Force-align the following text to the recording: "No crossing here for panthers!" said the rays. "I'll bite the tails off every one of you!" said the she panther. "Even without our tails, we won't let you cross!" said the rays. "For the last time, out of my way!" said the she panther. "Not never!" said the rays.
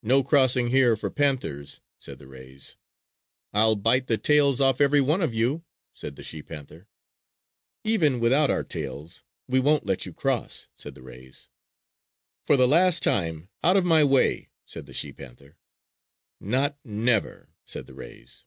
"No 0.00 0.22
crossing 0.22 0.68
here 0.68 0.96
for 0.96 1.10
panthers!" 1.10 1.82
said 1.98 2.18
the 2.18 2.26
rays. 2.26 2.76
"I'll 3.52 3.76
bite 3.76 4.06
the 4.06 4.16
tails 4.16 4.62
off 4.62 4.80
every 4.80 5.02
one 5.02 5.20
of 5.20 5.34
you!" 5.34 5.62
said 5.92 6.16
the 6.16 6.22
she 6.24 6.42
panther. 6.42 6.88
"Even 7.84 8.18
without 8.18 8.50
our 8.50 8.64
tails, 8.64 9.24
we 9.46 9.60
won't 9.60 9.84
let 9.84 10.06
you 10.06 10.14
cross!" 10.14 10.68
said 10.78 10.94
the 10.94 11.02
rays. 11.02 11.50
"For 12.40 12.56
the 12.56 12.66
last 12.66 13.02
time, 13.02 13.50
out 13.62 13.76
of 13.76 13.84
my 13.84 14.04
way!" 14.04 14.48
said 14.64 14.86
the 14.86 14.94
she 14.94 15.12
panther. 15.12 15.58
"Not 16.40 16.78
never!" 16.82 17.50
said 17.66 17.84
the 17.84 17.92
rays. 17.94 18.46